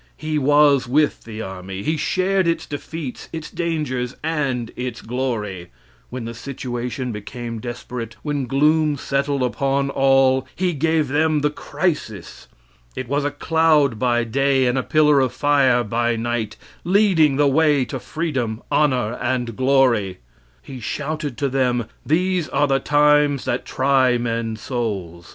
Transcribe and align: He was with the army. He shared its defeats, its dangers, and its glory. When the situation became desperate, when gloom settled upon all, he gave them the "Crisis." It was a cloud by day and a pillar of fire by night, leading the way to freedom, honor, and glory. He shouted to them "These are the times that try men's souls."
He 0.17 0.39
was 0.39 0.87
with 0.87 1.25
the 1.25 1.43
army. 1.43 1.83
He 1.83 1.95
shared 1.95 2.47
its 2.47 2.65
defeats, 2.65 3.29
its 3.31 3.51
dangers, 3.51 4.15
and 4.23 4.71
its 4.75 4.99
glory. 4.99 5.67
When 6.09 6.25
the 6.25 6.33
situation 6.33 7.11
became 7.11 7.59
desperate, 7.59 8.15
when 8.23 8.47
gloom 8.47 8.97
settled 8.97 9.43
upon 9.43 9.91
all, 9.91 10.47
he 10.55 10.73
gave 10.73 11.07
them 11.09 11.41
the 11.41 11.51
"Crisis." 11.51 12.47
It 12.95 13.07
was 13.07 13.23
a 13.23 13.29
cloud 13.29 13.99
by 13.99 14.23
day 14.23 14.65
and 14.65 14.75
a 14.75 14.81
pillar 14.81 15.19
of 15.19 15.33
fire 15.33 15.83
by 15.83 16.15
night, 16.15 16.57
leading 16.83 17.35
the 17.35 17.47
way 17.47 17.85
to 17.85 17.99
freedom, 17.99 18.63
honor, 18.71 19.13
and 19.21 19.55
glory. 19.55 20.17
He 20.63 20.79
shouted 20.79 21.37
to 21.37 21.47
them 21.47 21.85
"These 22.03 22.49
are 22.49 22.65
the 22.65 22.79
times 22.79 23.45
that 23.45 23.65
try 23.65 24.17
men's 24.17 24.61
souls." 24.61 25.29